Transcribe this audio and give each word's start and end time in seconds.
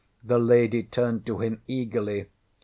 The 0.23 0.39
lady 0.39 0.81
turned 0.81 1.27
to 1.27 1.41
him 1.41 1.61
eagerly. 1.67 2.25